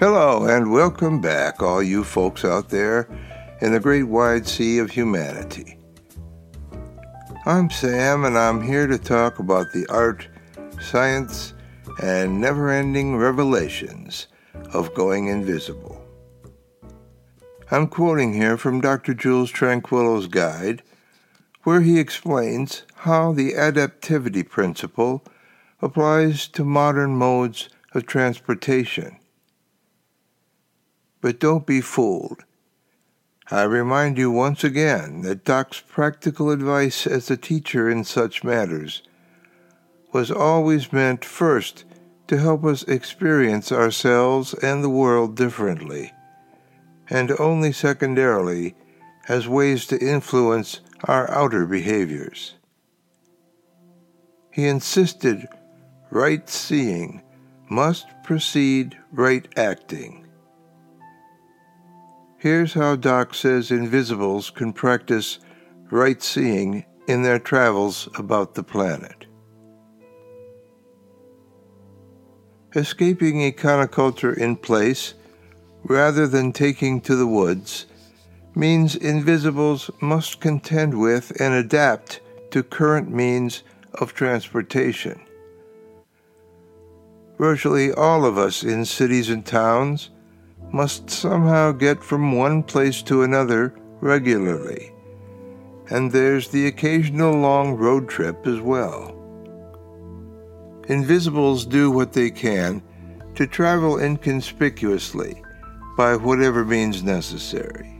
[0.00, 3.08] Hello, and welcome back, all you folks out there
[3.60, 5.76] in the great wide sea of humanity.
[7.44, 10.28] I'm Sam, and I'm here to talk about the art,
[10.80, 11.52] science,
[12.00, 14.28] and never ending revelations
[14.72, 16.00] of going invisible.
[17.72, 19.14] I'm quoting here from Dr.
[19.14, 20.84] Jules Tranquillo's guide,
[21.64, 25.24] where he explains how the adaptivity principle
[25.82, 29.18] applies to modern modes of transportation
[31.20, 32.44] but don't be fooled.
[33.50, 39.02] I remind you once again that Doc's practical advice as a teacher in such matters
[40.12, 41.84] was always meant first
[42.26, 46.12] to help us experience ourselves and the world differently,
[47.08, 48.74] and only secondarily
[49.28, 52.54] as ways to influence our outer behaviors.
[54.50, 55.48] He insisted
[56.10, 57.22] right seeing
[57.70, 60.27] must precede right acting.
[62.40, 65.40] Here's how Doc says invisibles can practice
[65.90, 69.26] right seeing in their travels about the planet.
[72.76, 75.14] Escaping econoculture in place,
[75.82, 77.86] rather than taking to the woods,
[78.54, 82.20] means invisibles must contend with and adapt
[82.52, 85.20] to current means of transportation.
[87.36, 90.10] Virtually all of us in cities and towns
[90.72, 94.92] must somehow get from one place to another regularly.
[95.90, 99.14] And there's the occasional long road trip as well.
[100.88, 102.82] Invisibles do what they can
[103.34, 105.42] to travel inconspicuously
[105.96, 107.98] by whatever means necessary.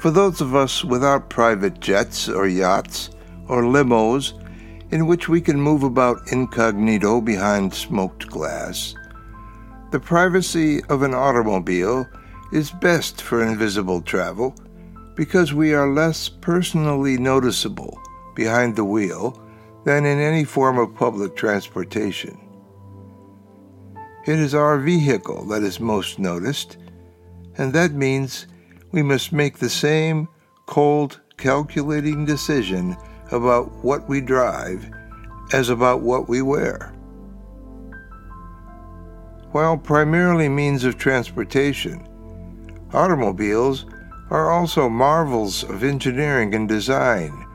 [0.00, 3.10] For those of us without private jets or yachts
[3.48, 4.32] or limos
[4.90, 8.94] in which we can move about incognito behind smoked glass,
[9.90, 12.06] the privacy of an automobile
[12.52, 14.54] is best for invisible travel
[15.16, 18.00] because we are less personally noticeable
[18.34, 19.40] behind the wheel
[19.84, 22.38] than in any form of public transportation.
[24.26, 26.76] It is our vehicle that is most noticed,
[27.56, 28.46] and that means
[28.92, 30.28] we must make the same
[30.66, 32.96] cold, calculating decision
[33.32, 34.88] about what we drive
[35.52, 36.94] as about what we wear.
[39.52, 42.06] While primarily means of transportation,
[42.92, 43.84] automobiles
[44.30, 47.46] are also marvels of engineering and design,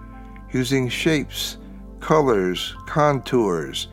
[0.52, 1.58] using shapes,
[2.02, 3.88] colors, contours,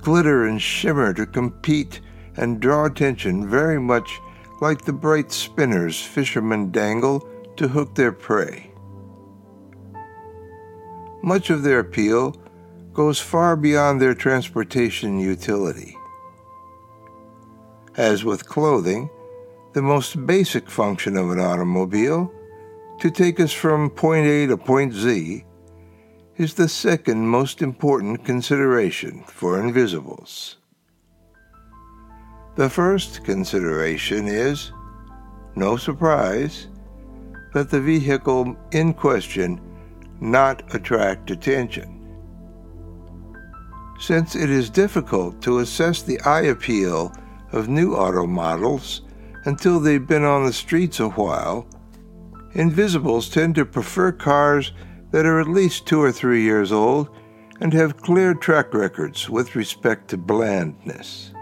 [0.00, 2.00] glitter and shimmer to compete
[2.36, 4.18] and draw attention very much
[4.62, 8.70] like the bright spinners fishermen dangle to hook their prey.
[11.22, 12.34] Much of their appeal
[12.94, 15.96] goes far beyond their transportation utility.
[17.96, 19.10] As with clothing,
[19.74, 22.32] the most basic function of an automobile,
[23.00, 25.44] to take us from point A to point Z,
[26.38, 30.56] is the second most important consideration for invisibles.
[32.54, 34.72] The first consideration is,
[35.54, 36.68] no surprise,
[37.52, 39.60] that the vehicle in question
[40.20, 41.98] not attract attention.
[43.98, 47.12] Since it is difficult to assess the eye appeal
[47.52, 49.02] of new auto models
[49.44, 51.66] until they've been on the streets a while,
[52.54, 54.72] invisibles tend to prefer cars
[55.10, 57.08] that are at least two or three years old
[57.60, 61.32] and have clear track records with respect to blandness.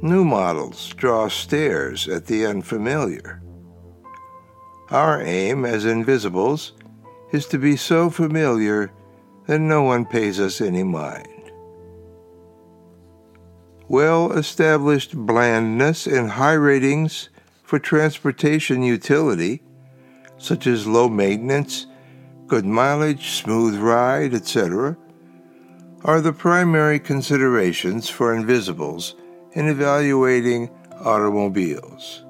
[0.00, 3.42] New models draw stares at the unfamiliar.
[4.90, 6.72] Our aim as invisibles
[7.30, 8.92] is to be so familiar
[9.46, 11.31] that no one pays us any mind
[13.92, 17.28] well established blandness and high ratings
[17.62, 19.62] for transportation utility,
[20.38, 21.86] such as low maintenance,
[22.46, 24.96] good mileage, smooth ride, etc.,
[26.04, 29.14] are the primary considerations for invisibles
[29.52, 30.70] in evaluating
[31.04, 32.24] automobiles.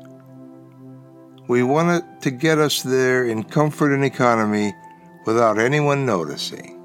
[1.47, 4.75] We want it to get us there in comfort and economy
[5.27, 6.77] without anyone noticing.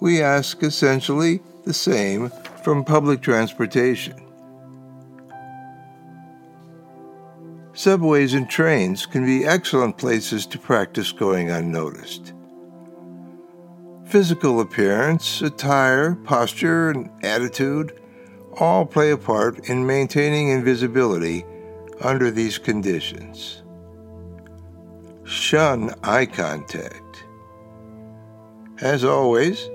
[0.00, 2.30] We ask essentially the same
[2.62, 4.14] from public transportation.
[7.74, 12.34] Subways and trains can be excellent places to practice going unnoticed.
[14.04, 17.98] Physical appearance, attire, posture, and attitude
[18.58, 21.44] all play a part in maintaining invisibility
[22.02, 23.62] under these conditions.
[25.24, 27.24] Shun eye contact.
[28.82, 29.70] As always,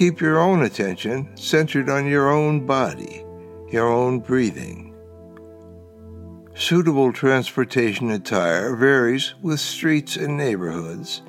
[0.00, 3.22] keep your own attention centered on your own body,
[3.70, 4.96] your own breathing.
[6.54, 11.20] Suitable transportation attire varies with streets and neighborhoods,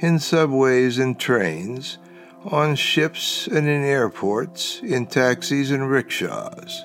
[0.00, 1.96] in subways and trains,
[2.44, 6.84] on ships and in airports, in taxis and rickshaws.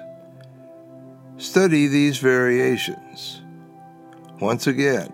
[1.35, 3.41] Study these variations.
[4.39, 5.11] Once again,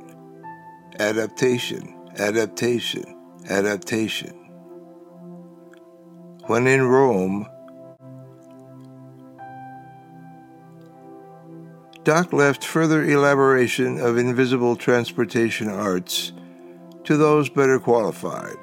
[1.00, 3.18] adaptation, adaptation,
[3.50, 4.41] adaptation.
[6.52, 7.48] When in Rome,
[12.04, 16.34] Doc left further elaboration of invisible transportation arts
[17.06, 18.58] to those better qualified,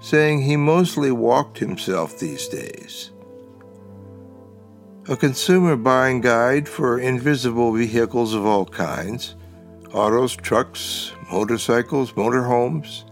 [0.00, 3.12] saying he mostly walked himself these days.
[5.08, 9.36] A consumer buying guide for invisible vehicles of all kinds
[9.94, 13.04] autos, trucks, motorcycles, motorhomes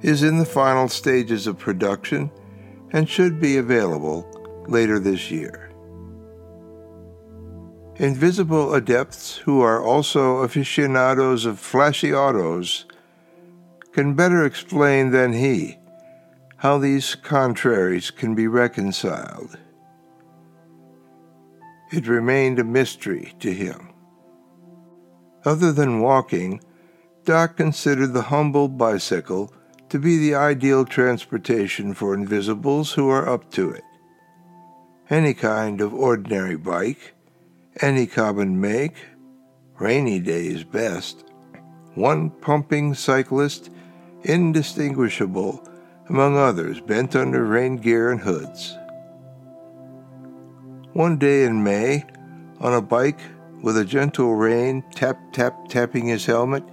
[0.00, 2.28] is in the final stages of production
[2.92, 4.26] and should be available
[4.68, 5.70] later this year.
[7.96, 12.86] Invisible adepts who are also aficionados of flashy autos
[13.92, 15.78] can better explain than he
[16.56, 19.58] how these contraries can be reconciled.
[21.90, 23.92] It remained a mystery to him.
[25.44, 26.60] Other than walking,
[27.24, 29.52] Doc considered the humble bicycle
[29.92, 33.84] to be the ideal transportation for invisibles who are up to it.
[35.10, 37.12] Any kind of ordinary bike,
[37.82, 38.96] any common make,
[39.78, 41.26] rainy days best,
[41.94, 43.68] one pumping cyclist,
[44.22, 45.62] indistinguishable
[46.08, 48.74] among others bent under rain gear and hoods.
[50.94, 52.06] One day in May,
[52.60, 53.20] on a bike
[53.62, 56.64] with a gentle rain tap tap tapping his helmet,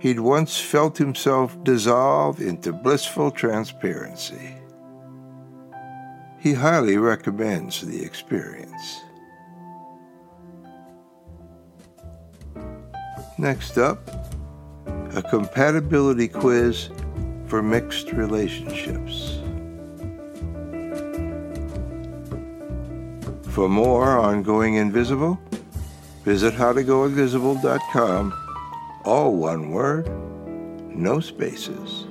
[0.00, 4.56] he'd once felt himself dissolve into blissful transparency.
[6.38, 9.02] He highly recommends the experience.
[13.36, 14.08] Next up,
[15.14, 16.88] a compatibility quiz
[17.46, 19.38] for mixed relationships.
[23.50, 25.38] For more on Going Invisible,
[26.24, 28.39] visit howtogoinvisible.com
[29.04, 30.08] all one word,
[30.94, 32.06] no spaces.